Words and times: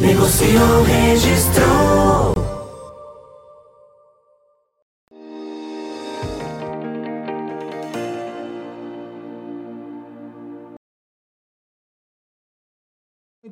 Negociou, 0.00 0.82
registrou. 0.84 2.32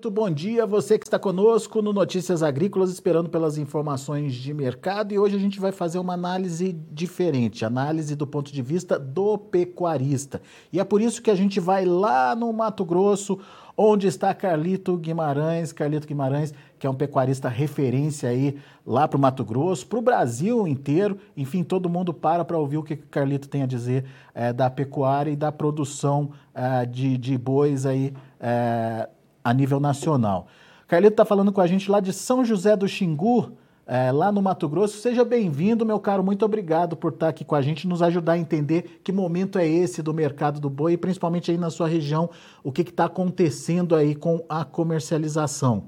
Muito 0.01 0.11
bom 0.11 0.31
dia, 0.31 0.65
você 0.65 0.99
que 0.99 1.05
está 1.05 1.19
conosco 1.19 1.83
no 1.83 1.93
Notícias 1.93 2.43
Agrícolas, 2.43 2.89
esperando 2.89 3.29
pelas 3.29 3.59
informações 3.59 4.33
de 4.33 4.55
mercado. 4.55 5.13
E 5.13 5.19
hoje 5.19 5.37
a 5.37 5.39
gente 5.39 5.61
vai 5.61 5.73
fazer 5.73 5.99
uma 5.99 6.15
análise 6.15 6.73
diferente, 6.91 7.67
análise 7.67 8.17
do 8.17 8.27
ponto 8.27 8.51
de 8.51 8.63
vista 8.63 8.99
do 8.99 9.37
pecuarista. 9.37 10.41
E 10.73 10.81
é 10.81 10.85
por 10.85 11.03
isso 11.03 11.21
que 11.21 11.31
a 11.31 11.35
gente 11.35 11.61
vai 11.61 11.85
lá 11.85 12.35
no 12.35 12.51
Mato 12.51 12.83
Grosso, 12.83 13.39
onde 13.77 14.07
está 14.07 14.33
Carlito 14.33 14.97
Guimarães. 14.97 15.71
Carlito 15.71 16.09
Guimarães, 16.09 16.55
que 16.79 16.87
é 16.87 16.91
um 16.91 16.95
pecuarista 16.95 17.51
referência 17.51 18.31
aí 18.31 18.57
lá 18.87 19.07
para 19.07 19.19
o 19.19 19.21
Mato 19.21 19.45
Grosso, 19.45 19.87
para 19.87 19.99
o 19.99 20.03
Brasil 20.03 20.67
inteiro. 20.67 21.19
Enfim, 21.37 21.63
todo 21.63 21.91
mundo 21.91 22.15
para 22.15 22.43
para 22.43 22.57
ouvir 22.57 22.79
o 22.79 22.83
que 22.83 22.95
o 22.95 22.99
Carlito 23.11 23.51
tem 23.51 23.65
a 23.65 23.67
dizer 23.67 24.07
é, 24.35 24.51
da 24.51 24.71
pecuária 24.71 25.31
e 25.31 25.37
da 25.37 25.53
produção 25.53 26.31
é, 26.55 26.87
de, 26.87 27.19
de 27.19 27.37
bois 27.37 27.85
aí. 27.85 28.15
É, 28.41 29.07
a 29.43 29.53
nível 29.53 29.81
nacional. 29.81 30.47
Carlito 30.87 31.13
está 31.13 31.25
falando 31.25 31.53
com 31.53 31.61
a 31.61 31.67
gente 31.67 31.91
lá 31.91 32.01
de 32.01 32.13
São 32.13 32.45
José 32.45 32.77
do 32.77 32.89
Xingu, 32.89 33.53
é, 33.87 34.13
lá 34.13 34.31
no 34.31 34.41
Mato 34.41 34.69
Grosso. 34.69 34.99
Seja 34.99 35.25
bem-vindo, 35.25 35.85
meu 35.85 35.99
caro. 35.99 36.23
Muito 36.23 36.45
obrigado 36.45 36.97
por 36.97 37.13
estar 37.13 37.29
aqui 37.29 37.45
com 37.45 37.55
a 37.55 37.63
gente, 37.63 37.89
nos 37.89 38.03
ajudar 38.03 38.35
a 38.35 38.39
entender 38.39 39.01
que 39.03 39.11
momento 39.11 39.59
é 39.59 39.67
esse 39.67 40.03
do 40.03 40.15
mercado 40.15 40.61
do 40.61 40.71
boi, 40.71 40.97
principalmente 40.97 41.51
aí 41.51 41.59
na 41.59 41.71
sua 41.71 41.89
região, 41.89 42.31
o 42.63 42.71
que 42.71 42.83
está 42.83 43.07
acontecendo 43.07 43.97
aí 43.97 44.15
com 44.15 44.45
a 44.49 44.65
comercialização. 44.65 45.85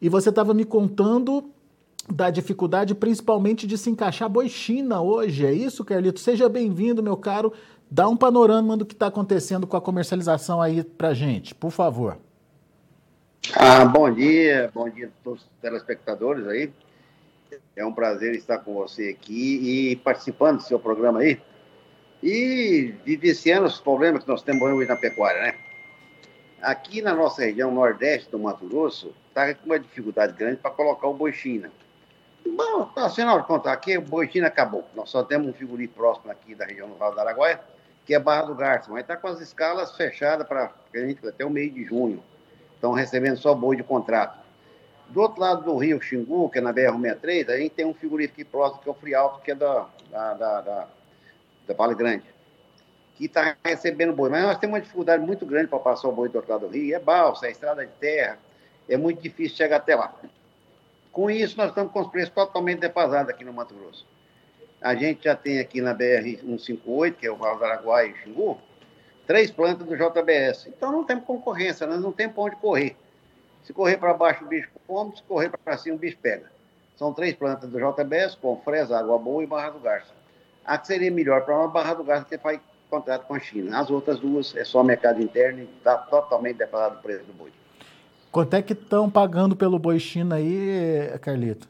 E 0.00 0.08
você 0.08 0.30
estava 0.30 0.54
me 0.54 0.64
contando 0.64 1.44
da 2.12 2.30
dificuldade, 2.30 2.94
principalmente 2.94 3.66
de 3.66 3.78
se 3.78 3.90
encaixar 3.90 4.28
boi 4.28 4.48
China 4.48 5.00
hoje. 5.00 5.46
É 5.46 5.52
isso, 5.52 5.84
Carlito? 5.84 6.20
Seja 6.20 6.48
bem-vindo, 6.48 7.02
meu 7.02 7.16
caro. 7.16 7.52
Dá 7.90 8.08
um 8.08 8.16
panorama 8.16 8.76
do 8.76 8.86
que 8.86 8.94
está 8.94 9.08
acontecendo 9.08 9.66
com 9.66 9.76
a 9.76 9.80
comercialização 9.80 10.60
aí 10.60 10.82
para 10.82 11.12
gente, 11.12 11.54
por 11.54 11.70
favor. 11.70 12.18
Ah, 13.50 13.84
bom 13.84 14.08
dia, 14.08 14.70
bom 14.72 14.88
dia 14.88 15.08
a 15.08 15.24
todos 15.24 15.42
os 15.42 15.48
telespectadores 15.60 16.46
aí. 16.46 16.72
É 17.74 17.84
um 17.84 17.92
prazer 17.92 18.34
estar 18.34 18.58
com 18.58 18.74
você 18.74 19.08
aqui 19.08 19.90
e 19.90 19.96
participando 19.96 20.58
do 20.58 20.62
seu 20.62 20.78
programa 20.78 21.20
aí. 21.20 21.40
E 22.22 22.94
vivenciando 23.04 23.66
os 23.66 23.80
problemas 23.80 24.22
que 24.22 24.28
nós 24.28 24.42
temos 24.42 24.62
hoje 24.62 24.88
na 24.88 24.94
pecuária, 24.94 25.42
né? 25.42 25.54
Aqui 26.62 27.02
na 27.02 27.12
nossa 27.14 27.42
região 27.42 27.72
nordeste 27.72 28.30
do 28.30 28.38
Mato 28.38 28.64
Grosso, 28.68 29.12
está 29.28 29.52
com 29.54 29.66
uma 29.66 29.78
dificuldade 29.80 30.34
grande 30.34 30.58
para 30.58 30.70
colocar 30.70 31.08
o 31.08 31.14
boi 31.14 31.32
China. 31.32 31.70
Bom, 32.46 32.84
tá 32.94 33.06
hora 33.06 33.40
de 33.40 33.46
contar 33.48 33.72
aqui, 33.72 33.98
o 33.98 34.02
boi 34.02 34.28
China 34.28 34.46
acabou. 34.46 34.88
Nós 34.94 35.10
só 35.10 35.24
temos 35.24 35.48
um 35.48 35.52
figurino 35.52 35.92
próximo 35.92 36.30
aqui 36.30 36.54
da 36.54 36.64
região 36.64 36.88
do 36.88 36.94
Vale 36.94 37.16
do 37.16 37.20
Araguaia, 37.20 37.60
que 38.06 38.14
é 38.14 38.20
Barra 38.20 38.42
do 38.42 38.54
Garça, 38.54 38.88
mas 38.88 39.00
está 39.00 39.16
com 39.16 39.26
as 39.26 39.40
escalas 39.40 39.96
fechadas 39.96 40.46
para 40.46 40.72
até 41.28 41.44
o 41.44 41.50
meio 41.50 41.72
de 41.72 41.84
junho 41.84 42.22
estão 42.82 42.90
recebendo 42.90 43.36
só 43.36 43.54
boi 43.54 43.76
de 43.76 43.84
contrato. 43.84 44.42
Do 45.08 45.20
outro 45.20 45.40
lado 45.40 45.62
do 45.62 45.76
rio 45.76 46.02
Xingu, 46.02 46.50
que 46.50 46.58
é 46.58 46.60
na 46.60 46.74
BR-63, 46.74 47.48
a 47.48 47.56
gente 47.56 47.70
tem 47.70 47.86
um 47.86 47.94
frigorífico 47.94 48.40
aqui 48.40 48.44
próximo, 48.44 48.82
que 48.82 48.88
é 48.88 48.92
o 48.92 48.94
Frialto, 48.94 49.40
que 49.40 49.52
é 49.52 49.54
da, 49.54 49.86
da, 50.10 50.34
da, 50.34 50.60
da, 50.60 50.88
da 51.68 51.74
Vale 51.74 51.94
Grande, 51.94 52.24
que 53.14 53.26
está 53.26 53.56
recebendo 53.64 54.12
boi. 54.12 54.30
Mas 54.30 54.42
nós 54.42 54.58
temos 54.58 54.74
uma 54.74 54.80
dificuldade 54.80 55.24
muito 55.24 55.46
grande 55.46 55.68
para 55.68 55.78
passar 55.78 56.08
o 56.08 56.12
boi 56.12 56.28
do 56.28 56.36
outro 56.36 56.50
lado 56.50 56.66
do 56.66 56.72
rio. 56.72 56.96
É 56.96 56.98
balsa, 56.98 57.46
é 57.46 57.52
estrada 57.52 57.86
de 57.86 57.92
terra, 58.00 58.36
é 58.88 58.96
muito 58.96 59.22
difícil 59.22 59.56
chegar 59.56 59.76
até 59.76 59.94
lá. 59.94 60.12
Com 61.12 61.30
isso, 61.30 61.56
nós 61.56 61.68
estamos 61.68 61.92
com 61.92 62.00
os 62.00 62.08
preços 62.08 62.34
totalmente 62.34 62.80
defasados 62.80 63.30
aqui 63.30 63.44
no 63.44 63.52
Mato 63.52 63.74
Grosso. 63.74 64.04
A 64.80 64.96
gente 64.96 65.24
já 65.24 65.36
tem 65.36 65.60
aqui 65.60 65.80
na 65.80 65.94
BR-158, 65.94 67.12
que 67.12 67.26
é 67.26 67.30
o 67.30 67.36
Vale 67.36 67.58
do 67.58 67.64
Araguaia 67.64 68.08
e 68.08 68.14
Xingu, 68.24 68.58
três 69.26 69.50
plantas 69.50 69.86
do 69.86 69.96
JBS. 69.96 70.66
Então 70.66 70.92
não 70.92 71.04
temos 71.04 71.24
concorrência, 71.24 71.86
nós 71.86 72.00
não 72.00 72.12
temos 72.12 72.34
para 72.34 72.44
onde 72.44 72.56
correr. 72.56 72.96
Se 73.64 73.72
correr 73.72 73.96
para 73.96 74.12
baixo, 74.12 74.44
o 74.44 74.48
bicho 74.48 74.68
come, 74.86 75.16
se 75.16 75.22
correr 75.22 75.50
para 75.50 75.78
cima, 75.78 75.96
o 75.96 75.98
bicho 75.98 76.18
pega. 76.20 76.50
São 76.96 77.12
três 77.12 77.34
plantas 77.34 77.70
do 77.70 77.78
JBS, 77.78 78.34
com 78.34 78.60
Fresa, 78.62 78.98
Água 78.98 79.18
Boa 79.18 79.42
e 79.42 79.46
Barra 79.46 79.70
do 79.70 79.80
Garça. 79.80 80.12
A 80.64 80.78
que 80.78 80.86
seria 80.86 81.10
melhor 81.10 81.44
para 81.44 81.56
uma 81.56 81.68
Barra 81.68 81.94
do 81.94 82.04
Garça 82.04 82.24
que 82.24 82.38
faz 82.38 82.60
contrato 82.90 83.26
com 83.26 83.34
a 83.34 83.40
China. 83.40 83.78
As 83.78 83.90
outras 83.90 84.20
duas 84.20 84.54
é 84.54 84.64
só 84.64 84.82
mercado 84.82 85.22
interno 85.22 85.60
e 85.60 85.64
está 85.78 85.96
totalmente 85.96 86.58
defasado 86.58 86.98
o 86.98 87.02
preço 87.02 87.24
do 87.24 87.32
boi. 87.32 87.52
Quanto 88.30 88.54
é 88.54 88.62
que 88.62 88.72
estão 88.72 89.10
pagando 89.10 89.56
pelo 89.56 89.78
boi 89.78 89.98
China 89.98 90.36
aí, 90.36 91.10
Carlito? 91.20 91.68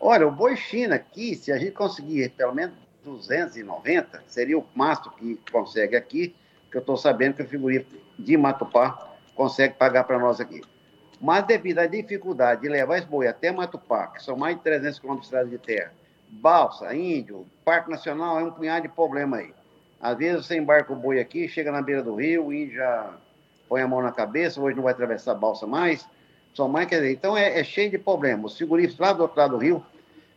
Olha, 0.00 0.26
o 0.26 0.30
boi 0.32 0.56
China 0.56 0.96
aqui, 0.96 1.34
se 1.34 1.52
a 1.52 1.58
gente 1.58 1.72
conseguir 1.72 2.30
pelo 2.30 2.54
menos 2.54 2.74
290, 3.04 4.22
seria 4.26 4.58
o 4.58 4.64
máximo 4.74 5.14
que 5.14 5.38
consegue 5.50 5.96
aqui, 5.96 6.34
que 6.70 6.76
eu 6.76 6.80
estou 6.80 6.96
sabendo 6.96 7.34
que 7.34 7.42
a 7.42 7.46
figurinha 7.46 7.84
de 8.18 8.36
Matupá 8.36 9.12
consegue 9.34 9.74
pagar 9.74 10.04
para 10.04 10.18
nós 10.18 10.40
aqui. 10.40 10.62
Mas 11.20 11.46
devido 11.46 11.78
à 11.78 11.86
dificuldade 11.86 12.62
de 12.62 12.68
levar 12.68 12.98
esse 12.98 13.06
boi 13.06 13.26
até 13.26 13.52
Matupá, 13.52 14.08
que 14.08 14.22
são 14.22 14.36
mais 14.36 14.56
de 14.56 14.62
300 14.62 14.98
quilômetros 14.98 15.28
de 15.28 15.36
estrada 15.36 15.50
de 15.50 15.58
terra, 15.58 15.92
balsa, 16.28 16.94
índio, 16.94 17.46
Parque 17.64 17.90
Nacional, 17.90 18.40
é 18.40 18.44
um 18.44 18.50
punhado 18.50 18.82
de 18.82 18.88
problema 18.88 19.36
aí. 19.36 19.52
Às 20.00 20.16
vezes 20.16 20.46
você 20.46 20.56
embarca 20.56 20.92
o 20.92 20.96
boi 20.96 21.20
aqui, 21.20 21.46
chega 21.46 21.70
na 21.70 21.82
beira 21.82 22.02
do 22.02 22.16
rio, 22.16 22.46
o 22.46 22.52
índio 22.52 22.76
já 22.76 23.14
põe 23.68 23.82
a 23.82 23.88
mão 23.88 24.02
na 24.02 24.10
cabeça, 24.10 24.60
hoje 24.60 24.76
não 24.76 24.82
vai 24.82 24.92
atravessar 24.92 25.32
a 25.32 25.34
balsa 25.36 25.66
mais, 25.66 26.06
só 26.52 26.66
mais, 26.66 26.88
quer 26.88 26.96
dizer, 26.96 27.12
então 27.12 27.36
é, 27.36 27.60
é 27.60 27.64
cheio 27.64 27.90
de 27.90 27.98
problemas. 27.98 28.52
Os 28.52 28.58
seguríficos 28.58 28.98
lá 28.98 29.12
do 29.12 29.22
outro 29.22 29.38
lado 29.38 29.52
do 29.52 29.58
rio, 29.58 29.84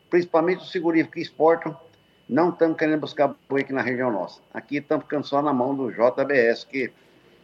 principalmente 0.10 0.62
os 0.62 0.72
seguríficos 0.72 1.16
que 1.16 1.22
exportam, 1.22 1.76
não 2.28 2.50
estamos 2.50 2.78
querendo 2.78 3.02
buscar 3.02 3.36
boi 3.48 3.62
aqui 3.62 3.72
na 3.72 3.82
região 3.82 4.12
nossa. 4.12 4.40
Aqui 4.54 4.78
estamos 4.78 5.04
ficando 5.04 5.26
só 5.26 5.42
na 5.42 5.54
mão 5.54 5.76
do 5.76 5.92
JBS, 5.92 6.64
que 6.64 6.92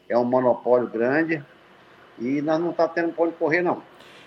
é 0.10 0.18
um 0.18 0.26
monopólio 0.26 0.88
grande 0.88 1.44
e 2.20 2.42
nós 2.42 2.60
não 2.60 2.72
estamos 2.72 2.76
tá 2.76 3.02
tendo 3.02 3.14
onde 3.18 3.34
correr, 3.34 3.62
não. 3.62 3.82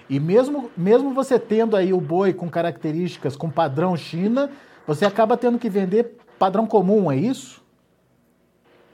E 0.09 0.21
mesmo, 0.21 0.71
mesmo 0.77 1.13
você 1.13 1.39
tendo 1.39 1.77
aí 1.77 1.93
o 1.93 2.01
boi 2.01 2.33
com 2.33 2.49
características 2.49 3.37
com 3.37 3.51
padrão 3.51 3.97
China, 3.97 4.51
você 4.87 5.05
acaba 5.05 5.37
tendo 5.37 5.59
que 5.59 5.71
vender 5.71 6.17
padrão 6.39 6.67
comum, 6.67 7.11
é 7.11 7.17
isso? 7.17 7.65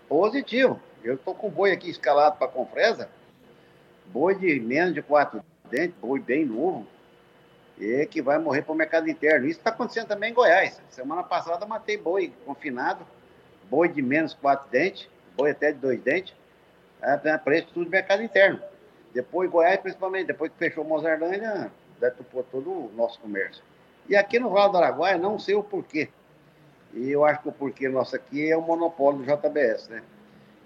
Positivo. 0.08 0.78
Eu 1.02 1.14
estou 1.14 1.34
com 1.34 1.48
boi 1.48 1.72
aqui 1.72 1.90
escalado 1.90 2.36
para 2.36 2.48
Confresa, 2.48 3.08
boi 4.06 4.34
de 4.34 4.60
menos 4.60 4.94
de 4.94 5.02
quatro 5.02 5.42
dentes, 5.70 5.96
boi 6.00 6.20
bem 6.20 6.44
novo, 6.44 6.86
e 7.80 8.06
que 8.06 8.20
vai 8.20 8.38
morrer 8.38 8.62
para 8.62 8.72
o 8.72 8.76
mercado 8.76 9.08
interno. 9.08 9.46
Isso 9.46 9.58
está 9.58 9.70
acontecendo 9.70 10.08
também 10.08 10.30
em 10.30 10.34
Goiás. 10.34 10.80
Semana 10.90 11.22
passada 11.22 11.64
matei 11.64 11.96
boi 11.96 12.32
confinado, 12.44 13.06
boi 13.70 13.88
de 13.88 14.02
menos 14.02 14.34
quatro 14.34 14.68
dentes, 14.70 15.08
boi 15.34 15.52
até 15.52 15.72
de 15.72 15.78
dois 15.78 16.00
dentes, 16.00 16.34
é, 17.02 17.38
preço 17.38 17.68
tudo 17.72 17.86
de 17.86 17.90
mercado 17.90 18.22
interno. 18.22 18.60
Depois 19.14 19.50
Goiás, 19.50 19.80
principalmente, 19.80 20.26
depois 20.26 20.52
que 20.52 20.58
fechou 20.58 20.84
Mozarlândia, 20.84 21.72
detupou 21.98 22.42
todo 22.44 22.70
o 22.70 22.92
nosso 22.94 23.18
comércio. 23.18 23.62
E 24.08 24.14
aqui 24.14 24.38
no 24.38 24.50
Vale 24.50 24.72
do 24.72 24.78
Araguaia, 24.78 25.16
não 25.16 25.38
sei 25.38 25.54
o 25.54 25.62
porquê. 25.62 26.08
E 26.92 27.10
eu 27.10 27.24
acho 27.24 27.42
que 27.42 27.48
o 27.48 27.52
porquê 27.52 27.88
nosso 27.88 28.14
aqui 28.14 28.50
é 28.50 28.56
o 28.56 28.62
monopólio 28.62 29.20
do 29.20 29.24
JBS, 29.24 29.88
né? 29.88 30.02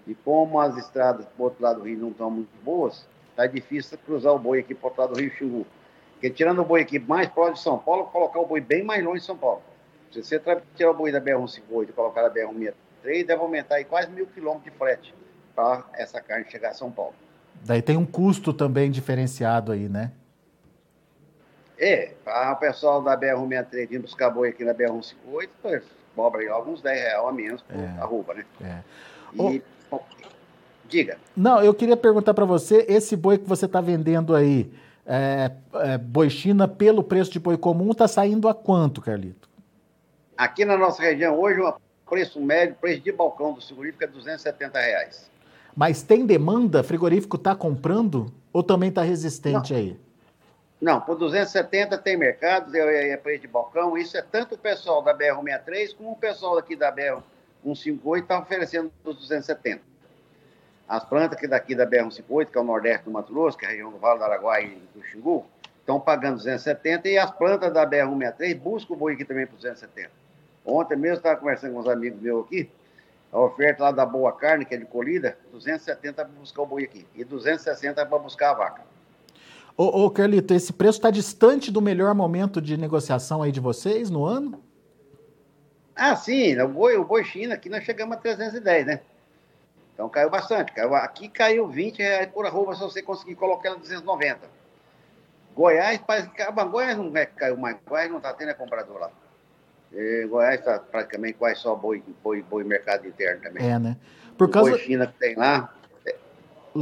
E 0.06 0.14
como 0.14 0.60
as 0.60 0.76
estradas 0.76 1.26
para 1.26 1.44
outro 1.44 1.62
lado 1.62 1.80
do 1.80 1.86
rio 1.86 1.98
não 1.98 2.10
estão 2.10 2.30
muito 2.30 2.50
boas, 2.62 3.06
está 3.30 3.46
difícil 3.46 3.98
cruzar 3.98 4.34
o 4.34 4.38
boi 4.38 4.60
aqui 4.60 4.74
para 4.74 4.88
outro 4.88 5.02
lado 5.02 5.14
do 5.14 5.20
rio 5.20 5.30
Xingu. 5.32 5.66
Porque 6.14 6.30
tirando 6.30 6.60
o 6.60 6.64
boi 6.64 6.82
aqui 6.82 6.98
mais 6.98 7.28
próximo 7.28 7.56
de 7.56 7.62
São 7.62 7.78
Paulo, 7.78 8.06
colocar 8.06 8.40
o 8.40 8.46
boi 8.46 8.60
bem 8.60 8.82
mais 8.82 9.04
longe 9.04 9.20
de 9.20 9.26
São 9.26 9.36
Paulo. 9.36 9.62
Se 10.10 10.22
você 10.22 10.40
tirar 10.74 10.90
o 10.90 10.94
boi 10.94 11.10
da 11.10 11.20
BR-158 11.20 11.88
e 11.88 11.92
colocar 11.92 12.22
na 12.22 12.30
BR-163, 12.30 13.26
deve 13.26 13.34
aumentar 13.34 13.76
aí 13.76 13.84
quase 13.84 14.10
mil 14.10 14.26
quilômetros 14.26 14.72
de 14.72 14.78
frete 14.78 15.14
para 15.54 15.84
essa 15.92 16.20
carne 16.20 16.46
chegar 16.48 16.70
a 16.70 16.74
São 16.74 16.90
Paulo. 16.90 17.14
Daí 17.64 17.82
tem 17.82 17.96
um 17.96 18.06
custo 18.06 18.52
também 18.52 18.90
diferenciado 18.90 19.72
aí, 19.72 19.88
né? 19.88 20.12
É, 21.76 22.12
para 22.24 22.52
o 22.52 22.56
pessoal 22.56 23.02
da 23.02 23.18
BR-163 23.18 23.88
vindo 23.88 24.02
buscar 24.02 24.30
boi 24.30 24.50
aqui 24.50 24.64
na 24.64 24.72
BR-158, 24.72 25.82
cobra 26.14 26.40
aí 26.40 26.48
alguns 26.48 26.80
10 26.80 27.00
reais 27.00 27.24
a 27.24 27.32
menos 27.32 27.62
por 27.62 27.76
é, 27.76 28.00
arroba, 28.00 28.34
né? 28.34 28.44
É. 28.62 28.80
E, 29.34 29.62
Diga. 30.88 31.18
Não, 31.36 31.62
eu 31.62 31.74
queria 31.74 31.96
perguntar 31.96 32.34
para 32.34 32.44
você, 32.44 32.84
esse 32.88 33.16
boi 33.16 33.38
que 33.38 33.48
você 33.48 33.66
está 33.66 33.80
vendendo 33.80 34.34
aí, 34.34 34.70
é, 35.06 35.50
é, 35.74 35.98
boi 35.98 36.30
China 36.30 36.66
pelo 36.66 37.02
preço 37.02 37.30
de 37.30 37.38
boi 37.38 37.56
comum 37.56 37.90
está 37.90 38.08
saindo 38.08 38.48
a 38.48 38.54
quanto, 38.54 39.00
Carlito? 39.00 39.48
Aqui 40.36 40.64
na 40.64 40.76
nossa 40.76 41.02
região, 41.02 41.38
hoje, 41.38 41.60
o 41.60 41.74
preço 42.08 42.40
médio, 42.40 42.76
preço 42.80 43.00
de 43.00 43.12
balcão 43.12 43.52
do 43.52 43.60
frigorífico 43.60 44.04
é 44.04 44.06
270 44.06 44.78
reais. 44.78 45.30
Mas 45.76 46.02
tem 46.02 46.24
demanda? 46.24 46.82
Frigorífico 46.82 47.36
está 47.36 47.54
comprando? 47.54 48.32
Ou 48.52 48.62
também 48.62 48.88
está 48.88 49.02
resistente 49.02 49.72
Não. 49.72 49.80
aí? 49.80 50.00
Não, 50.80 51.00
por 51.00 51.16
270 51.16 51.96
tem 51.98 52.16
mercado, 52.16 52.74
é, 52.76 53.10
é 53.10 53.16
preço 53.16 53.42
de 53.42 53.48
balcão. 53.48 53.96
Isso 53.96 54.16
é 54.16 54.22
tanto 54.22 54.54
o 54.54 54.58
pessoal 54.58 55.02
da 55.02 55.16
BR-163 55.16 55.96
como 55.96 56.12
o 56.12 56.16
pessoal 56.16 56.58
aqui 56.58 56.76
da 56.76 56.94
BR-158 56.94 58.22
está 58.22 58.38
oferecendo 58.38 58.92
os 59.04 59.16
270. 59.16 59.80
As 60.88 61.04
plantas 61.04 61.38
que 61.38 61.46
daqui 61.46 61.74
da 61.74 61.86
BR-158, 61.86 62.50
que 62.50 62.58
é 62.58 62.60
o 62.60 62.64
Nordeste 62.64 63.04
do 63.04 63.10
Mato 63.10 63.32
Grosso, 63.32 63.56
que 63.56 63.64
é 63.64 63.68
a 63.68 63.70
região 63.70 63.90
do 63.90 63.98
Vale 63.98 64.18
do 64.18 64.24
Araguaia 64.24 64.66
e 64.66 64.88
do 64.94 65.02
Xingu, 65.04 65.46
estão 65.80 65.98
pagando 65.98 66.36
270 66.36 67.08
e 67.08 67.18
as 67.18 67.30
plantas 67.30 67.72
da 67.72 67.86
BR-163 67.86 68.58
buscam 68.58 68.94
o 68.94 68.96
boi 68.96 69.14
aqui 69.14 69.24
também 69.24 69.46
por 69.46 69.56
270. 69.56 70.10
Ontem 70.64 70.96
mesmo 70.96 71.18
estava 71.18 71.36
conversando 71.36 71.72
com 71.74 71.80
uns 71.80 71.88
amigos 71.88 72.20
meus 72.20 72.46
aqui, 72.46 72.70
a 73.32 73.40
oferta 73.40 73.84
lá 73.84 73.92
da 73.92 74.06
Boa 74.06 74.32
Carne, 74.32 74.64
que 74.64 74.74
é 74.74 74.78
de 74.78 74.84
colhida, 74.84 75.36
270 75.52 76.24
para 76.24 76.34
buscar 76.38 76.62
o 76.62 76.66
boi 76.66 76.84
aqui 76.84 77.06
e 77.14 77.24
260 77.24 78.06
para 78.06 78.18
buscar 78.18 78.50
a 78.50 78.54
vaca. 78.54 78.82
Ô, 79.76 80.04
ô 80.04 80.10
Carlito, 80.10 80.54
esse 80.54 80.72
preço 80.72 80.98
está 80.98 81.10
distante 81.10 81.70
do 81.70 81.82
melhor 81.82 82.14
momento 82.14 82.62
de 82.62 82.76
negociação 82.76 83.42
aí 83.42 83.50
de 83.50 83.58
vocês 83.58 84.08
no 84.08 84.24
ano? 84.24 84.62
Ah, 85.96 86.14
sim, 86.14 86.58
o 86.60 86.68
boi, 86.68 86.96
o 86.96 87.04
boi 87.04 87.24
China 87.24 87.54
aqui 87.54 87.68
nós 87.68 87.84
chegamos 87.84 88.16
a 88.16 88.20
310, 88.20 88.86
né? 88.86 89.00
Então 89.94 90.08
caiu 90.08 90.28
bastante. 90.28 90.72
Caiu, 90.72 90.94
aqui 90.94 91.28
caiu 91.28 91.68
20 91.68 91.98
reais 91.98 92.30
por 92.30 92.44
arroba 92.44 92.74
se 92.74 92.80
você 92.80 93.00
conseguir 93.00 93.36
colocar 93.36 93.70
ela 93.70 93.78
290. 93.78 94.48
Goiás, 95.54 96.00
parece 96.04 96.28
que 96.30 96.44
Goiás 96.44 96.98
não 96.98 97.16
é 97.16 97.26
que 97.26 97.34
caiu 97.34 97.56
mais, 97.56 97.76
Goiás 97.86 98.10
não 98.10 98.16
está 98.18 98.32
tendo 98.34 98.50
é 98.50 98.54
comprador 98.54 98.98
lá. 98.98 99.10
E 99.92 100.26
Goiás 100.26 100.58
está 100.58 100.80
praticamente 100.80 101.34
quase 101.34 101.60
só 101.60 101.76
boi, 101.76 102.02
boi, 102.22 102.42
boi 102.42 102.64
mercado 102.64 103.06
interno 103.06 103.40
também. 103.40 103.70
É, 103.70 103.78
né? 103.78 103.96
Por 104.36 104.50
causa... 104.50 104.70
Boi 104.70 104.80
China 104.80 105.06
que 105.06 105.16
tem 105.16 105.36
lá, 105.36 105.72
é, 106.04 106.16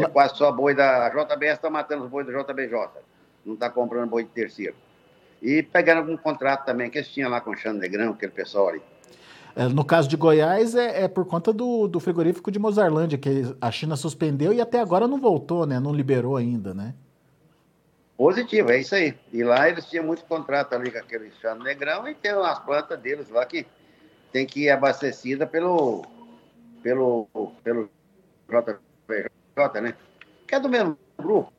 é 0.01 0.09
quase 0.09 0.37
só 0.37 0.51
boi 0.51 0.75
da 0.75 1.11
JBS, 1.11 1.57
está 1.57 1.69
matando 1.69 2.05
os 2.05 2.11
boi 2.11 2.25
do 2.25 2.33
JBJ. 2.33 2.89
Não 3.45 3.55
está 3.55 3.69
comprando 3.69 4.09
boi 4.09 4.25
de 4.25 4.31
terceiro. 4.31 4.75
E 5.43 5.63
pegando 5.63 5.99
algum 5.99 6.17
contrato 6.17 6.65
também, 6.65 6.89
que 6.89 6.99
eles 6.99 7.09
tinham 7.09 7.29
lá 7.29 7.41
com 7.41 7.51
o 7.51 7.57
Xande 7.57 7.81
Negrão, 7.81 8.13
aquele 8.13 8.33
pessoal 8.33 8.69
ali. 8.69 8.83
É, 9.55 9.69
no 9.69 9.85
caso 9.85 10.09
de 10.09 10.17
Goiás, 10.17 10.75
é, 10.75 11.05
é 11.05 11.09
por 11.09 11.27
conta 11.27 11.53
do, 11.53 11.87
do, 11.87 12.01
frigorífico 12.01 12.51
de 12.51 12.59
Mozarlândia, 12.59 13.19
que 13.19 13.55
a 13.61 13.71
China 13.71 13.97
suspendeu 13.97 14.53
e 14.53 14.61
até 14.61 14.81
agora 14.81 15.07
não 15.07 15.21
voltou, 15.21 15.67
né? 15.67 15.79
Não 15.79 15.93
liberou 15.93 16.37
ainda, 16.37 16.73
né? 16.73 16.95
Positivo, 18.17 18.71
é 18.71 18.81
isso 18.81 18.95
aí. 18.95 19.15
E 19.33 19.43
lá 19.43 19.69
eles 19.69 19.85
tinham 19.87 20.05
muito 20.05 20.25
contrato 20.25 20.75
ali 20.75 20.91
com 20.91 20.99
aquele 20.99 21.31
chano 21.41 21.65
negrão 21.65 22.09
e 22.09 22.15
tem 22.15 22.35
umas 22.35 22.59
plantas 22.61 22.99
deles 23.01 23.29
lá 23.29 23.45
que 23.45 23.67
tem 24.33 24.47
que 24.47 24.61
ir 24.61 24.71
abastecida 24.71 25.47
pelo, 25.47 26.05
pelo, 26.83 27.27
pelo 27.63 27.91
JVJ, 28.49 29.81
né? 29.83 29.95
Que 30.47 30.55
é 30.55 30.61
do 30.61 30.69
mesmo 30.69 30.97
grupo, 31.19 31.53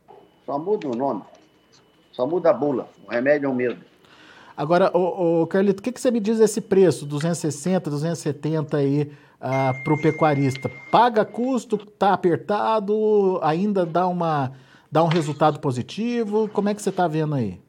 só 0.46 0.58
muda 0.58 0.88
o 0.88 0.96
nome, 0.96 1.24
só 2.12 2.26
muda 2.26 2.50
a 2.50 2.54
bula, 2.54 2.90
o 3.06 3.12
remédio 3.12 3.48
é 3.48 3.50
o 3.50 3.54
mesmo. 3.54 3.84
Agora, 4.56 4.96
o, 4.96 5.48
Carlito, 5.48 5.80
o 5.80 5.84
que, 5.84 5.92
que 5.92 6.00
você 6.00 6.12
me 6.12 6.20
diz 6.20 6.40
esse 6.40 6.62
preço, 6.62 7.06
260, 7.06 7.90
270 7.90 8.78
aí 8.78 9.12
ah, 9.42 9.74
para 9.84 9.94
o 9.94 10.02
pecuarista? 10.02 10.70
Paga 10.92 11.26
custo, 11.26 11.76
está 11.76 12.14
apertado, 12.14 13.40
ainda 13.42 13.86
dá, 13.86 14.08
uma, 14.08 14.52
dá 14.92 15.04
um 15.04 15.08
resultado 15.08 15.60
positivo? 15.60 16.48
Como 16.50 16.70
é 16.70 16.76
que 16.76 16.82
você 16.82 16.90
está 16.90 17.08
vendo 17.08 17.34
aí? 17.34 17.60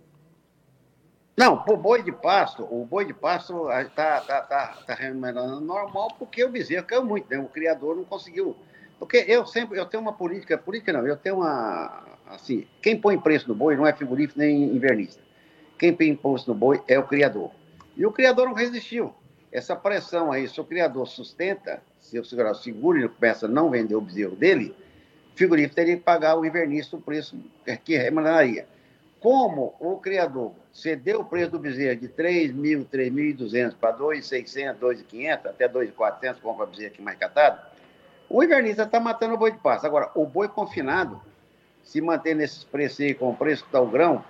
Não, 1.36 1.64
o 1.66 1.76
boi 1.76 2.02
de 2.02 2.12
pasto, 2.12 2.62
o 2.62 2.86
boi 2.86 3.04
de 3.04 3.14
pasto 3.14 3.68
está 3.72 4.20
tá, 4.20 4.40
tá, 4.42 4.78
tá 4.86 4.94
remunerando 4.94 5.60
normal 5.60 6.08
porque 6.16 6.44
o 6.44 6.48
bezerro 6.48 6.86
caiu 6.86 7.04
muito, 7.04 7.28
né? 7.28 7.38
O 7.38 7.48
criador 7.48 7.96
não 7.96 8.04
conseguiu. 8.04 8.54
Porque 9.00 9.24
eu 9.26 9.44
sempre, 9.44 9.78
eu 9.78 9.86
tenho 9.86 10.02
uma 10.02 10.12
política, 10.12 10.56
política 10.56 10.92
não, 10.92 11.04
eu 11.04 11.16
tenho 11.16 11.38
uma, 11.38 12.04
assim, 12.28 12.66
quem 12.80 13.00
põe 13.00 13.18
preço 13.18 13.48
no 13.48 13.54
boi 13.54 13.74
não 13.74 13.84
é 13.84 13.92
frigorífico 13.92 14.38
nem 14.38 14.64
invernista. 14.64 15.20
Quem 15.78 15.94
põe 15.94 16.08
imposto 16.08 16.52
no 16.52 16.58
boi 16.58 16.82
é 16.86 16.98
o 16.98 17.06
criador. 17.06 17.50
E 17.96 18.04
o 18.06 18.12
criador 18.12 18.46
não 18.46 18.54
resistiu. 18.54 19.14
Essa 19.52 19.76
pressão 19.76 20.32
aí, 20.32 20.48
se 20.48 20.60
o 20.60 20.64
criador 20.64 21.06
sustenta, 21.06 21.80
se 22.00 22.18
o 22.18 22.24
segurador 22.24 22.60
segura 22.60 22.98
e 22.98 23.08
começa 23.08 23.46
a 23.46 23.48
não 23.48 23.70
vender 23.70 23.94
o 23.94 24.00
bezerro 24.00 24.34
dele, 24.34 24.74
o 25.32 25.36
frigorífico 25.36 25.76
teria 25.76 25.96
que 25.96 26.02
pagar 26.02 26.36
o 26.36 26.44
invernista 26.44 26.96
o 26.96 27.00
preço 27.00 27.36
que 27.84 27.96
remuneraria. 27.96 28.66
Como 29.20 29.74
o 29.80 29.96
criador 29.98 30.52
cedeu 30.72 31.20
o 31.20 31.24
preço 31.24 31.52
do 31.52 31.58
bezerro 31.58 31.98
de 31.98 32.08
3 32.08 32.52
mil, 32.52 32.84
3.200 32.84 33.74
para 33.80 33.96
2.600, 33.96 34.76
2.500, 34.78 35.46
até 35.46 35.68
2.400, 35.68 36.40
compra 36.42 36.66
bezerro 36.66 36.88
aqui 36.88 37.00
mais 37.00 37.16
catado, 37.16 37.60
o 38.28 38.42
invernista 38.42 38.82
está 38.82 38.98
matando 38.98 39.34
o 39.34 39.38
boi 39.38 39.52
de 39.52 39.58
pasto. 39.58 39.86
Agora, 39.86 40.10
o 40.14 40.26
boi 40.26 40.48
confinado, 40.48 41.22
se 41.82 42.00
manter 42.00 42.34
nesses 42.34 42.64
preços 42.64 43.00
aí, 43.00 43.14
com 43.14 43.30
o 43.30 43.36
preço 43.36 43.62
que 43.62 43.68
está 43.68 43.80
o 43.80 43.86
grão, 43.86 44.24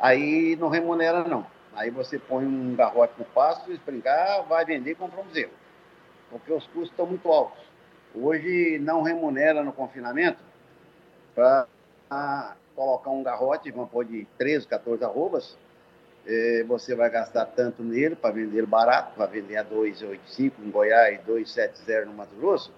aí 0.00 0.56
não 0.56 0.68
remunera 0.68 1.22
não. 1.24 1.46
Aí 1.74 1.90
você 1.90 2.18
põe 2.18 2.44
um 2.44 2.74
garrote 2.74 3.14
no 3.18 3.24
pasto, 3.24 3.70
espregar, 3.72 4.42
vai 4.44 4.64
vender 4.64 4.92
e 4.92 4.94
comprar 4.94 5.20
um 5.20 5.26
bezerro. 5.26 5.52
Porque 6.30 6.52
os 6.52 6.66
custos 6.68 6.90
estão 6.90 7.06
muito 7.06 7.30
altos. 7.30 7.62
Hoje 8.14 8.78
não 8.80 9.02
remunera 9.02 9.62
no 9.62 9.72
confinamento 9.72 10.42
para 11.34 11.66
colocar 12.74 13.10
um 13.10 13.22
garrote, 13.22 13.70
vamos 13.70 13.90
pôr 13.90 14.04
de 14.04 14.26
13, 14.36 14.66
14 14.66 15.04
arrobas, 15.04 15.56
eh, 16.26 16.64
você 16.66 16.94
vai 16.94 17.08
gastar 17.08 17.46
tanto 17.46 17.82
nele 17.82 18.16
para 18.16 18.32
vender 18.34 18.66
barato, 18.66 19.14
para 19.14 19.26
vender 19.26 19.56
a 19.56 19.64
2,85 19.64 20.52
em 20.58 20.70
Goiás, 20.70 21.20
2,70 21.24 22.06
no 22.06 22.14
Mato 22.14 22.34
Grosso, 22.36 22.72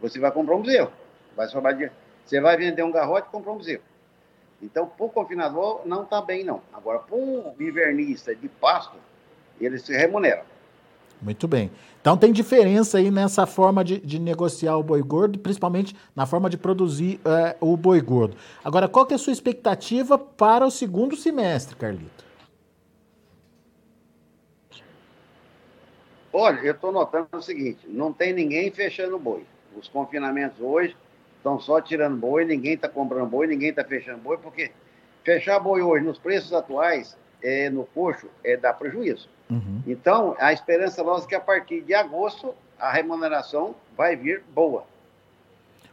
você 0.00 0.18
vai 0.18 0.30
comprar 0.32 0.56
um 0.56 0.62
bezerro. 0.62 0.92
Vai 1.36 1.48
sobrar 1.48 1.72
dinheiro. 1.72 1.94
Você 2.24 2.40
vai 2.40 2.56
vender 2.56 2.82
um 2.82 2.90
garrote 2.90 3.28
e 3.28 3.30
comprar 3.30 3.52
um 3.52 3.58
bezerro. 3.58 3.82
Então, 4.62 4.86
para 4.86 5.06
o 5.06 5.08
confinador, 5.08 5.80
não 5.84 6.04
está 6.04 6.22
bem, 6.22 6.44
não. 6.44 6.62
Agora, 6.72 7.00
para 7.00 7.16
o 7.16 7.52
invernista 7.58 8.34
de 8.34 8.48
pasto, 8.48 8.96
ele 9.60 9.76
se 9.78 9.92
remunera. 9.92 10.44
Muito 11.20 11.48
bem. 11.48 11.70
Então, 12.00 12.16
tem 12.16 12.32
diferença 12.32 12.98
aí 12.98 13.10
nessa 13.10 13.46
forma 13.46 13.84
de, 13.84 13.98
de 14.00 14.18
negociar 14.18 14.76
o 14.76 14.82
boi 14.82 15.02
gordo, 15.02 15.38
principalmente 15.38 15.96
na 16.14 16.26
forma 16.26 16.48
de 16.48 16.56
produzir 16.56 17.20
é, 17.24 17.56
o 17.60 17.76
boi 17.76 18.00
gordo. 18.00 18.36
Agora, 18.64 18.88
qual 18.88 19.04
que 19.04 19.14
é 19.14 19.16
a 19.16 19.18
sua 19.18 19.32
expectativa 19.32 20.16
para 20.16 20.66
o 20.66 20.70
segundo 20.70 21.16
semestre, 21.16 21.76
Carlito? 21.76 22.24
Olha, 26.32 26.60
eu 26.60 26.72
estou 26.72 26.90
notando 26.90 27.28
o 27.32 27.42
seguinte: 27.42 27.80
não 27.86 28.12
tem 28.12 28.32
ninguém 28.32 28.70
fechando 28.70 29.18
boi. 29.18 29.44
Os 29.76 29.88
confinamentos 29.88 30.60
hoje 30.60 30.96
estão 31.42 31.58
só 31.58 31.80
tirando 31.80 32.16
boi, 32.16 32.44
ninguém 32.44 32.74
está 32.74 32.88
comprando 32.88 33.28
boi, 33.28 33.48
ninguém 33.48 33.70
está 33.70 33.82
fechando 33.82 34.18
boi, 34.18 34.38
porque 34.38 34.70
fechar 35.24 35.58
boi 35.58 35.82
hoje, 35.82 36.04
nos 36.04 36.18
preços 36.18 36.52
atuais, 36.52 37.16
é, 37.42 37.68
no 37.68 37.84
coxo, 37.84 38.28
é 38.44 38.56
dar 38.56 38.74
prejuízo. 38.74 39.28
Uhum. 39.50 39.82
Então, 39.84 40.36
a 40.38 40.52
esperança 40.52 41.02
nossa 41.02 41.26
é 41.26 41.28
que 41.28 41.34
a 41.34 41.40
partir 41.40 41.80
de 41.82 41.92
agosto 41.92 42.54
a 42.78 42.92
remuneração 42.92 43.74
vai 43.96 44.14
vir 44.14 44.42
boa. 44.54 44.84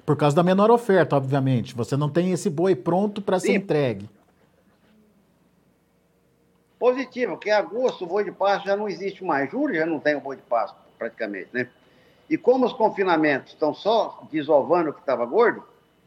Por 0.06 0.16
causa 0.16 0.36
da 0.36 0.44
menor 0.44 0.70
oferta, 0.70 1.16
obviamente. 1.16 1.76
Você 1.76 1.98
não 1.98 2.10
tem 2.10 2.32
esse 2.32 2.50
boi 2.50 2.76
pronto 2.76 3.22
para 3.22 3.40
ser 3.40 3.54
entregue. 3.54 4.08
Positivo, 6.78 7.34
porque 7.34 7.50
agosto 7.50 8.06
o 8.06 8.08
boi 8.08 8.24
de 8.24 8.32
pasto 8.32 8.66
já 8.66 8.78
não 8.78 8.88
existe 8.88 9.24
mais. 9.24 9.50
Julho 9.52 9.76
já 9.76 9.86
não 9.86 10.00
tem 10.00 10.16
o 10.16 10.22
boi 10.22 10.36
de 10.36 10.42
pasto, 10.44 10.78
praticamente, 10.98 11.50
né? 11.52 11.68
E 12.30 12.38
como 12.38 12.66
os 12.66 12.74
confinamentos 12.74 13.54
estão 13.54 13.74
só 13.74 14.28
desovando 14.32 14.92
o 14.92 14.94
que 14.94 15.00
estava 15.00 15.26
gordo 15.26 15.64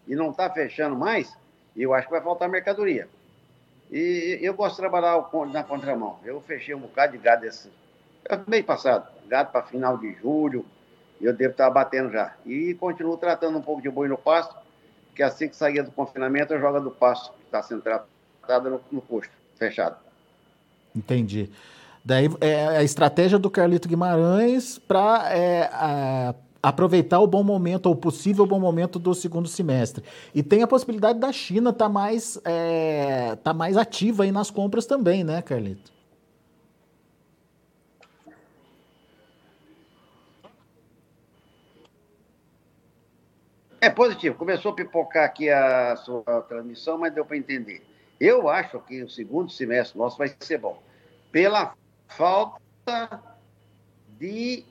e 0.06 0.14
não 0.14 0.30
está 0.30 0.48
fechando 0.48 0.96
mais, 0.96 1.36
eu 1.76 1.92
acho 1.92 2.06
que 2.06 2.12
vai 2.12 2.22
faltar 2.22 2.48
mercadoria. 2.48 3.08
E 3.90 4.38
eu 4.40 4.54
gosto 4.54 4.76
de 4.76 4.80
trabalhar 4.80 5.22
na 5.52 5.64
contramão. 5.64 6.18
Eu 6.24 6.40
fechei 6.40 6.74
um 6.74 6.80
bocado 6.80 7.12
de 7.12 7.18
gado 7.18 7.44
esse 7.44 7.70
mês 8.46 8.64
passado, 8.64 9.08
gado 9.26 9.50
para 9.50 9.66
final 9.66 9.98
de 9.98 10.14
julho, 10.14 10.64
eu 11.20 11.32
devo 11.32 11.52
estar 11.52 11.68
batendo 11.70 12.10
já. 12.10 12.34
E 12.46 12.74
continuo 12.74 13.16
tratando 13.16 13.58
um 13.58 13.62
pouco 13.62 13.82
de 13.82 13.90
boi 13.90 14.08
no 14.08 14.16
pasto, 14.16 14.54
que 15.14 15.22
assim 15.22 15.48
que 15.48 15.56
sair 15.56 15.82
do 15.82 15.90
confinamento, 15.90 16.52
eu 16.52 16.60
jogo 16.60 16.80
do 16.80 16.90
pasto, 16.90 17.32
que 17.32 17.44
está 17.44 17.62
sendo 17.62 17.82
tratado 17.82 18.70
no, 18.70 18.80
no 18.90 19.02
custo, 19.02 19.32
fechado. 19.56 19.96
Entendi. 20.94 21.50
Daí 22.04 22.28
é 22.40 22.66
a 22.78 22.82
estratégia 22.82 23.38
do 23.38 23.48
Carlito 23.48 23.88
Guimarães 23.88 24.76
para 24.78 25.32
é, 25.32 25.70
aproveitar 26.62 27.20
o 27.20 27.26
bom 27.26 27.44
momento, 27.44 27.86
ou 27.86 27.94
possível 27.94 28.44
bom 28.44 28.58
momento 28.58 28.98
do 28.98 29.14
segundo 29.14 29.48
semestre. 29.48 30.04
E 30.34 30.42
tem 30.42 30.62
a 30.62 30.66
possibilidade 30.66 31.18
da 31.20 31.32
China 31.32 31.70
estar 31.70 31.86
tá 31.86 31.88
mais, 31.88 32.40
é, 32.44 33.36
tá 33.36 33.54
mais 33.54 33.76
ativa 33.76 34.24
aí 34.24 34.32
nas 34.32 34.50
compras 34.50 34.84
também, 34.84 35.22
né, 35.22 35.42
Carlito? 35.42 35.92
É 43.80 43.90
positivo. 43.90 44.36
Começou 44.36 44.70
a 44.70 44.74
pipocar 44.74 45.24
aqui 45.24 45.50
a 45.50 45.96
sua 45.96 46.22
transmissão, 46.48 46.98
mas 46.98 47.12
deu 47.12 47.24
para 47.24 47.36
entender. 47.36 47.84
Eu 48.20 48.48
acho 48.48 48.78
que 48.80 49.02
o 49.02 49.10
segundo 49.10 49.50
semestre 49.50 49.98
nosso 49.98 50.16
vai 50.16 50.32
ser 50.38 50.58
bom, 50.58 50.80
pela 51.32 51.74
falta 52.16 53.20
de 54.18 54.64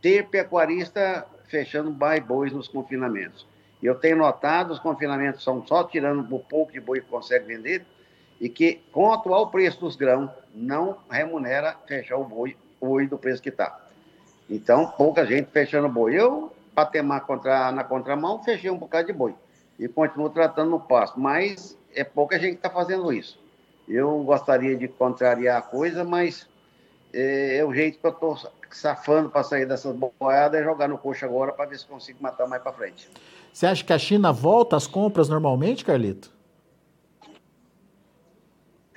ter 0.00 0.28
pecuarista 0.28 1.26
fechando 1.46 1.90
bai 1.90 2.20
bois 2.20 2.52
nos 2.52 2.68
confinamentos. 2.68 3.46
Eu 3.82 3.94
tenho 3.94 4.16
notado, 4.16 4.72
os 4.72 4.78
confinamentos 4.78 5.42
são 5.42 5.66
só 5.66 5.84
tirando 5.84 6.34
o 6.34 6.38
pouco 6.38 6.72
de 6.72 6.80
boi 6.80 7.00
que 7.00 7.06
consegue 7.06 7.44
vender, 7.44 7.84
e 8.40 8.48
que, 8.48 8.82
com 8.92 9.08
o 9.08 9.12
atual 9.12 9.50
preço 9.50 9.80
dos 9.80 9.96
grãos, 9.96 10.30
não 10.54 10.98
remunera 11.10 11.76
fechar 11.86 12.16
o 12.16 12.24
boi, 12.24 12.56
boi 12.80 13.06
do 13.06 13.16
preço 13.16 13.42
que 13.42 13.48
está. 13.48 13.78
Então, 14.48 14.88
pouca 14.88 15.24
gente 15.24 15.50
fechando 15.50 15.88
boi. 15.88 16.14
Eu, 16.14 16.52
para 16.74 16.86
temar 16.86 17.20
contra, 17.22 17.70
na 17.72 17.84
contramão, 17.84 18.42
fechei 18.42 18.70
um 18.70 18.76
bocado 18.76 19.06
de 19.06 19.12
boi 19.12 19.34
e 19.78 19.88
continuo 19.88 20.30
tratando 20.30 20.70
no 20.70 20.80
pasto, 20.80 21.18
mas 21.18 21.78
é 21.94 22.04
pouca 22.04 22.38
gente 22.38 22.52
que 22.52 22.56
está 22.56 22.70
fazendo 22.70 23.12
isso. 23.12 23.38
Eu 23.88 24.22
gostaria 24.22 24.76
de 24.76 24.88
contrariar 24.88 25.58
a 25.58 25.62
coisa, 25.62 26.04
mas 26.04 26.48
é, 27.14 27.58
é 27.58 27.64
o 27.64 27.72
jeito 27.72 27.98
que 27.98 28.06
eu 28.06 28.10
estou 28.10 28.36
safando 28.70 29.30
para 29.30 29.44
sair 29.44 29.66
dessas 29.66 29.94
boiadas 29.94 30.60
é 30.60 30.64
jogar 30.64 30.88
no 30.88 30.98
coxo 30.98 31.24
agora 31.24 31.52
para 31.52 31.66
ver 31.66 31.78
se 31.78 31.86
consigo 31.86 32.22
matar 32.22 32.46
mais 32.46 32.62
para 32.62 32.72
frente. 32.72 33.08
Você 33.52 33.66
acha 33.66 33.84
que 33.84 33.92
a 33.92 33.98
China 33.98 34.32
volta 34.32 34.76
às 34.76 34.86
compras 34.86 35.28
normalmente, 35.28 35.84
Carlito? 35.84 36.34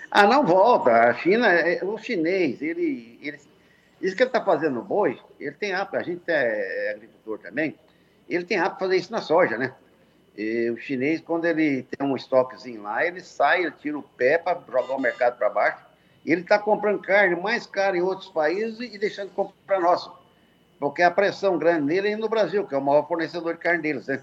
Ah, 0.10 0.26
não 0.26 0.44
volta. 0.44 0.92
A 0.92 1.14
China, 1.14 1.48
é, 1.48 1.84
o 1.84 1.98
chinês, 1.98 2.62
ele, 2.62 3.20
ele 3.22 3.40
isso 4.02 4.16
que 4.16 4.24
ele 4.24 4.30
está 4.30 4.44
fazendo 4.44 4.76
no 4.76 4.84
boi, 4.84 5.20
ele 5.40 5.56
tem 5.56 5.74
apto, 5.74 5.96
a 5.96 6.04
gente 6.04 6.22
é 6.28 6.92
agricultor 6.96 7.40
também, 7.40 7.76
ele 8.30 8.44
tem 8.46 8.60
apto 8.60 8.80
fazer 8.80 8.98
isso 8.98 9.12
na 9.12 9.22
soja, 9.22 9.58
né? 9.58 9.74
E 10.38 10.70
o 10.70 10.78
chinês, 10.78 11.20
quando 11.20 11.46
ele 11.46 11.84
tem 11.84 12.08
um 12.08 12.16
estoquezinho 12.16 12.84
lá, 12.84 13.04
ele 13.06 13.22
sai, 13.22 13.64
ele 13.64 13.72
tira 13.72 13.98
o 13.98 14.04
pé 14.04 14.38
para 14.38 14.60
jogar 14.68 14.96
o 14.96 15.02
mercado 15.02 15.36
para 15.36 15.50
baixo. 15.50 15.87
Ele 16.28 16.42
está 16.42 16.60
comprando 16.60 17.02
carne 17.02 17.38
mais 17.38 17.66
cara 17.66 17.96
em 17.96 18.02
outros 18.02 18.28
países 18.28 18.82
e 18.82 18.98
deixando 18.98 19.30
de 19.30 19.34
comprar 19.34 19.80
nosso. 19.80 20.12
Porque 20.78 21.02
a 21.02 21.10
pressão 21.10 21.58
grande 21.58 21.86
nele 21.86 22.10
é 22.10 22.18
no 22.18 22.28
Brasil, 22.28 22.68
que 22.68 22.76
é 22.76 22.78
o 22.78 22.82
maior 22.82 23.08
fornecedor 23.08 23.54
de 23.54 23.60
carne 23.62 23.82
deles, 23.82 24.08
né? 24.08 24.22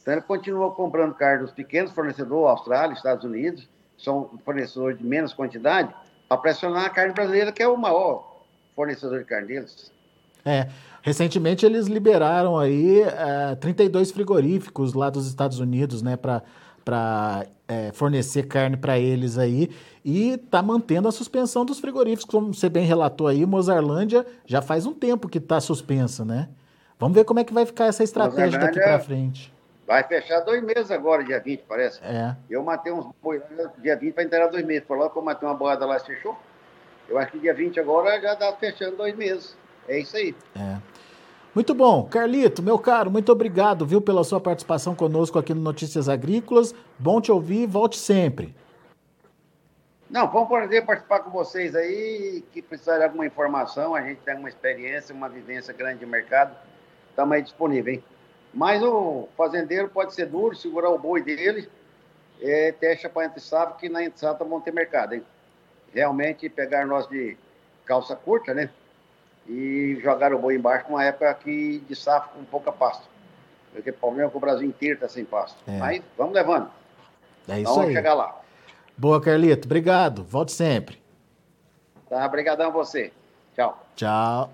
Então 0.00 0.14
ele 0.14 0.22
continua 0.22 0.72
comprando 0.72 1.14
carne 1.14 1.42
dos 1.42 1.52
pequenos 1.52 1.90
fornecedores, 1.92 2.48
Austrália, 2.48 2.94
Estados 2.94 3.24
Unidos, 3.24 3.68
são 3.98 4.30
fornecedores 4.44 4.98
de 4.98 5.04
menos 5.04 5.34
quantidade, 5.34 5.92
para 6.28 6.38
pressionar 6.38 6.86
a 6.86 6.90
carne 6.90 7.12
brasileira, 7.12 7.52
que 7.52 7.62
é 7.62 7.68
o 7.68 7.76
maior 7.76 8.42
fornecedor 8.74 9.18
de 9.18 9.24
carne 9.24 9.48
deles. 9.48 9.92
É. 10.44 10.68
Recentemente 11.02 11.66
eles 11.66 11.86
liberaram 11.86 12.58
aí 12.58 13.00
é, 13.00 13.54
32 13.56 14.12
frigoríficos 14.12 14.94
lá 14.94 15.10
dos 15.10 15.26
Estados 15.26 15.58
Unidos, 15.58 16.00
né, 16.00 16.16
para 16.16 17.46
é, 17.66 17.90
fornecer 17.92 18.44
carne 18.44 18.76
para 18.76 18.98
eles 18.98 19.36
aí 19.36 19.68
e 20.04 20.36
tá 20.36 20.62
mantendo 20.62 21.08
a 21.08 21.12
suspensão 21.12 21.64
dos 21.64 21.80
frigoríficos, 21.80 22.24
como 22.24 22.54
você 22.54 22.68
bem 22.68 22.84
relatou 22.84 23.26
aí, 23.26 23.44
Mozarlândia 23.44 24.26
já 24.46 24.62
faz 24.62 24.86
um 24.86 24.92
tempo 24.92 25.28
que 25.28 25.38
está 25.38 25.60
suspensa, 25.60 26.24
né? 26.24 26.48
Vamos 26.98 27.16
ver 27.16 27.24
como 27.24 27.40
é 27.40 27.44
que 27.44 27.52
vai 27.52 27.66
ficar 27.66 27.86
essa 27.86 28.04
estratégia 28.04 28.58
daqui 28.58 28.78
para 28.78 29.00
frente. 29.00 29.52
Vai 29.84 30.04
fechar 30.04 30.40
dois 30.40 30.62
meses 30.62 30.90
agora, 30.90 31.24
dia 31.24 31.40
20, 31.40 31.64
parece. 31.68 32.00
É. 32.02 32.36
Eu 32.48 32.62
matei 32.62 32.92
uns 32.92 33.06
boi 33.20 33.42
dia 33.78 33.96
20 33.96 34.14
para 34.14 34.22
entrar 34.22 34.46
dois 34.46 34.64
meses. 34.64 34.84
Foi 34.86 34.96
logo 34.96 35.10
que 35.10 35.18
eu 35.18 35.22
matei 35.22 35.48
uma 35.48 35.54
boiada 35.54 35.84
lá 35.84 35.98
fechou. 35.98 36.38
Eu 37.08 37.18
acho 37.18 37.32
que 37.32 37.40
dia 37.40 37.52
20 37.52 37.80
agora 37.80 38.20
já 38.20 38.34
dá 38.34 38.52
fechando 38.52 38.96
dois 38.96 39.16
meses. 39.16 39.56
É 39.88 39.98
isso 39.98 40.16
aí. 40.16 40.34
É. 40.56 40.78
Muito 41.54 41.74
bom. 41.74 42.04
Carlito, 42.04 42.62
meu 42.62 42.78
caro, 42.78 43.10
muito 43.10 43.30
obrigado, 43.30 43.84
viu, 43.84 44.00
pela 44.00 44.24
sua 44.24 44.40
participação 44.40 44.94
conosco 44.94 45.38
aqui 45.38 45.52
no 45.52 45.60
Notícias 45.60 46.08
Agrícolas. 46.08 46.74
Bom 46.98 47.20
te 47.20 47.30
ouvir, 47.30 47.66
volte 47.66 47.98
sempre. 47.98 48.54
Não, 50.08 50.30
vamos 50.30 50.48
poder 50.48 50.84
participar 50.84 51.20
com 51.20 51.30
vocês 51.30 51.74
aí, 51.74 52.44
que 52.52 52.60
precisar 52.60 52.98
de 52.98 53.04
alguma 53.04 53.26
informação, 53.26 53.94
a 53.94 54.02
gente 54.02 54.20
tem 54.20 54.36
uma 54.36 54.48
experiência, 54.48 55.14
uma 55.14 55.28
vivência 55.28 55.72
grande 55.72 56.00
de 56.00 56.06
mercado, 56.06 56.54
estamos 57.08 57.34
aí 57.34 57.42
disponível, 57.42 57.94
hein? 57.94 58.04
Mas 58.52 58.82
o 58.82 59.26
fazendeiro 59.36 59.88
pode 59.88 60.14
ser 60.14 60.26
duro, 60.26 60.54
segurar 60.54 60.90
o 60.90 60.98
boi 60.98 61.22
dele, 61.22 61.66
é, 62.42 62.74
deixa 62.78 63.08
para 63.08 63.24
entre 63.24 63.40
sábado, 63.40 63.78
que 63.78 63.88
na 63.88 64.00
sábado 64.14 64.46
vão 64.48 64.60
ter 64.60 64.72
mercado, 64.72 65.14
hein? 65.14 65.24
Realmente 65.94 66.46
pegar 66.48 66.86
nós 66.86 67.08
de 67.08 67.36
calça 67.86 68.14
curta, 68.14 68.52
né? 68.52 68.68
E 69.48 69.98
jogaram 70.02 70.36
o 70.36 70.40
boi 70.40 70.56
embaixo 70.56 70.86
numa 70.88 71.04
época 71.04 71.34
que 71.34 71.82
de 71.88 71.96
safra 71.96 72.30
com 72.34 72.44
pouca 72.44 72.70
pasto. 72.72 73.04
Porque 73.72 73.90
o 73.90 73.94
problema 73.94 74.28
é 74.28 74.30
que 74.30 74.36
o 74.36 74.40
Brasil 74.40 74.68
inteiro 74.68 74.94
está 74.94 75.08
sem 75.08 75.24
pasto. 75.24 75.58
É. 75.66 75.78
Mas 75.78 76.02
vamos 76.16 76.34
levando. 76.34 76.70
É 77.48 77.60
isso 77.60 77.72
vamos 77.72 77.88
aí. 77.88 77.94
chegar 77.94 78.14
lá. 78.14 78.40
Boa, 78.96 79.20
Carlito. 79.20 79.66
Obrigado. 79.66 80.22
Volte 80.22 80.52
sempre. 80.52 81.00
Tá, 82.08 82.24
obrigadão 82.26 82.68
a 82.68 82.70
você. 82.70 83.12
Tchau. 83.54 83.86
Tchau. 83.96 84.50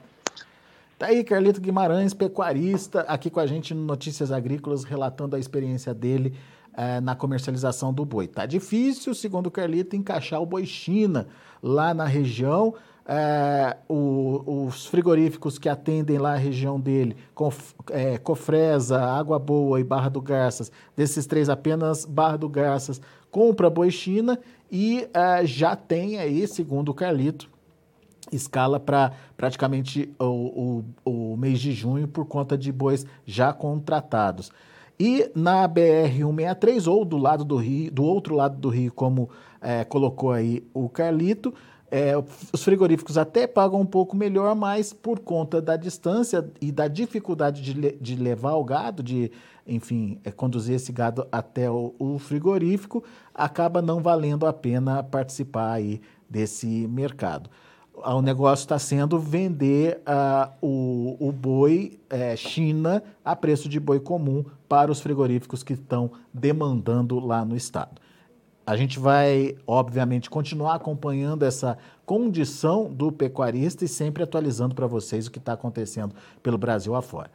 Tá 0.99 1.07
aí 1.07 1.23
Carlito 1.23 1.61
Guimarães, 1.61 2.13
pecuarista, 2.13 3.03
aqui 3.03 3.31
com 3.31 3.39
a 3.39 3.47
gente 3.47 3.73
no 3.73 3.83
Notícias 3.83 4.33
Agrícolas, 4.33 4.83
relatando 4.83 5.37
a 5.37 5.39
experiência 5.39 5.95
dele 5.95 6.37
é, 6.77 7.01
na 7.01 7.15
comercialização 7.15 7.93
do 7.93 8.05
boi. 8.05 8.27
Tá 8.27 8.47
difícil, 8.47 9.15
segundo 9.15 9.47
o 9.47 9.51
Carlito, 9.51 9.95
encaixar 9.95 10.41
o 10.43 10.47
boi 10.47 10.67
China 10.67 11.29
lá 11.63 11.95
na 11.95 12.05
região 12.05 12.75
é, 13.09 13.75
o, 13.89 14.67
os 14.67 14.85
frigoríficos 14.85 15.59
que 15.59 15.69
atendem 15.69 16.19
lá 16.19 16.35
a 16.35 16.37
região 16.37 16.79
dele, 16.79 17.17
Cof, 17.35 17.75
é, 17.91 18.19
Cofresa, 18.19 19.01
Água 19.01 19.39
Boa 19.39 19.81
e 19.81 19.85
Barra 19.85 20.11
do 20.11 20.21
Garças, 20.21 20.71
desses 20.95 21.27
três 21.27 21.49
apenas 21.49 22.05
Barra 22.05 22.37
do 22.37 22.49
Garças 22.51 23.01
compra 23.31 23.71
boi 23.71 23.91
China 23.91 24.39
e 24.71 25.09
é, 25.15 25.47
já 25.47 25.75
tem 25.75 26.19
aí, 26.19 26.47
segundo 26.47 26.91
o 26.91 26.95
Carlito, 26.95 27.51
escala 28.31 28.79
para 28.79 29.13
praticamente 29.37 30.15
o, 30.19 30.85
o, 31.05 31.33
o 31.33 31.37
mês 31.37 31.61
de 31.61 31.73
junho 31.73 32.07
por 32.07 32.27
conta 32.27 32.59
de 32.59 32.71
bois 32.71 33.07
já 33.25 33.55
contratados. 33.55 34.51
E 35.01 35.31
na 35.35 35.69
BR-163, 35.69 36.91
ou 36.91 37.05
do 37.05 37.17
lado 37.17 37.45
do 37.45 37.57
Rio, 37.57 37.91
do 37.91 38.03
outro 38.03 38.35
lado 38.35 38.59
do 38.59 38.69
Rio, 38.69 38.93
como 38.93 39.31
é, 39.61 39.85
colocou 39.85 40.33
aí 40.33 40.67
o 40.75 40.89
Carlito, 40.89 41.55
é, 41.91 42.13
os 42.53 42.63
frigoríficos 42.63 43.17
até 43.17 43.47
pagam 43.47 43.81
um 43.81 43.87
pouco 43.87 44.17
melhor, 44.17 44.55
mas 44.55 44.93
por 44.93 45.21
conta 45.21 45.61
da 45.61 45.77
distância 45.77 46.49
e 46.61 46.71
da 46.71 46.89
dificuldade 46.89 47.63
de, 47.63 47.93
de 47.93 48.17
levar 48.17 48.55
o 48.55 48.65
gado, 48.65 49.03
de, 49.03 49.31
enfim, 49.67 50.19
é, 50.25 50.31
conduzir 50.31 50.75
esse 50.77 50.93
gado 50.93 51.27
até 51.33 51.71
o, 51.71 51.95
o, 51.99 52.19
frigorífico, 52.19 53.03
acaba 53.35 53.81
não 53.81 54.01
valendo 54.01 54.47
a 54.47 54.53
pena 54.53 55.03
participar 55.03 55.73
aí 55.73 56.01
desse 56.29 56.67
mercado. 56.89 57.49
O 57.95 58.23
negócio 58.23 58.63
está 58.63 58.79
sendo 58.79 59.19
vender 59.19 60.01
uh, 60.07 60.53
o, 60.63 61.17
o 61.19 61.33
boi 61.33 61.99
é, 62.09 62.37
China 62.37 63.03
a 63.25 63.35
preço 63.35 63.69
de 63.69 63.81
boi 63.81 63.99
comum 63.99 64.45
para 64.69 64.93
os 64.93 65.01
frigoríficos 65.01 65.65
que 65.65 65.73
estão 65.73 66.13
demandando 66.33 67.19
lá 67.19 67.45
no 67.45 67.57
estado. 67.57 68.01
A 68.69 68.77
gente 68.77 68.99
vai, 68.99 69.57
obviamente, 69.67 70.29
continuar 70.29 70.75
acompanhando 70.75 71.43
essa 71.43 71.79
condição 72.05 72.93
do 72.93 73.11
pecuarista 73.11 73.83
e 73.87 73.89
sempre 73.89 74.23
atualizando 74.23 74.75
para 74.75 74.87
vocês 74.87 75.27
o 75.27 75.31
que 75.31 75.39
está 75.39 75.55
acontecendo 75.55 76.15
pelo 76.43 76.59
Brasil 76.59 76.95
afora. 76.95 77.31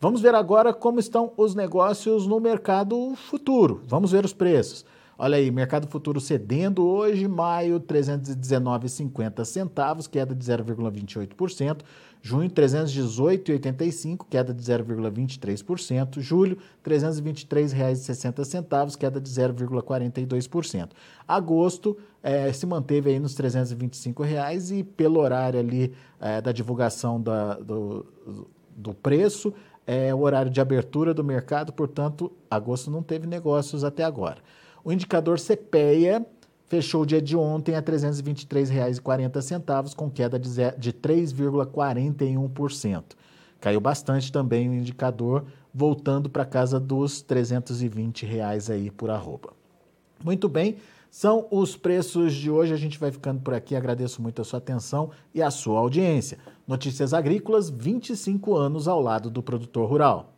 Vamos 0.00 0.22
ver 0.22 0.34
agora 0.34 0.72
como 0.72 0.98
estão 0.98 1.30
os 1.36 1.54
negócios 1.54 2.26
no 2.26 2.40
mercado 2.40 3.14
futuro. 3.28 3.82
Vamos 3.86 4.12
ver 4.12 4.24
os 4.24 4.32
preços. 4.32 4.82
Olha 5.20 5.36
aí, 5.36 5.50
mercado 5.50 5.88
futuro 5.88 6.20
cedendo 6.20 6.86
hoje, 6.86 7.26
maio, 7.26 7.80
319,50 7.80 9.44
centavos, 9.44 10.06
queda 10.06 10.32
de 10.32 10.44
0,28%. 10.44 11.80
Junho, 12.22 12.48
318,85, 12.48 14.24
queda 14.30 14.54
de 14.54 14.62
0,23%. 14.62 16.20
Julho, 16.20 16.56
R$ 16.84 16.98
323,60, 16.98 18.96
queda 18.96 19.20
de 19.20 19.28
0,42%. 19.28 20.90
Agosto 21.26 21.96
é, 22.22 22.52
se 22.52 22.64
manteve 22.64 23.10
aí 23.10 23.18
nos 23.18 23.34
325 23.34 24.22
reais 24.22 24.70
e 24.70 24.84
pelo 24.84 25.18
horário 25.18 25.58
ali 25.58 25.92
é, 26.20 26.40
da 26.40 26.52
divulgação 26.52 27.20
da, 27.20 27.54
do, 27.54 28.06
do 28.76 28.94
preço, 28.94 29.52
é 29.84 30.14
o 30.14 30.20
horário 30.20 30.50
de 30.50 30.60
abertura 30.60 31.12
do 31.12 31.24
mercado, 31.24 31.72
portanto, 31.72 32.30
agosto 32.48 32.88
não 32.88 33.02
teve 33.02 33.26
negócios 33.26 33.82
até 33.82 34.04
agora. 34.04 34.38
O 34.88 34.92
indicador 34.92 35.38
CPEA 35.38 36.26
fechou 36.66 37.02
o 37.02 37.06
dia 37.06 37.20
de 37.20 37.36
ontem 37.36 37.74
a 37.74 37.80
R$ 37.80 37.84
323,40, 37.84 39.94
com 39.94 40.10
queda 40.10 40.38
de, 40.38 40.48
de 40.78 40.94
3,41%. 40.94 43.04
Caiu 43.60 43.82
bastante 43.82 44.32
também 44.32 44.66
o 44.66 44.72
indicador, 44.72 45.44
voltando 45.74 46.30
para 46.30 46.46
casa 46.46 46.80
dos 46.80 47.20
320 47.20 48.24
reais 48.24 48.70
aí 48.70 48.90
por 48.90 49.10
arroba. 49.10 49.52
Muito 50.24 50.48
bem, 50.48 50.78
são 51.10 51.46
os 51.50 51.76
preços 51.76 52.32
de 52.32 52.50
hoje. 52.50 52.72
A 52.72 52.78
gente 52.78 52.98
vai 52.98 53.12
ficando 53.12 53.42
por 53.42 53.52
aqui. 53.52 53.76
Agradeço 53.76 54.22
muito 54.22 54.40
a 54.40 54.44
sua 54.44 54.56
atenção 54.56 55.10
e 55.34 55.42
a 55.42 55.50
sua 55.50 55.80
audiência. 55.80 56.38
Notícias 56.66 57.12
Agrícolas, 57.12 57.68
25 57.68 58.56
anos 58.56 58.88
ao 58.88 59.02
lado 59.02 59.28
do 59.28 59.42
produtor 59.42 59.86
rural. 59.86 60.37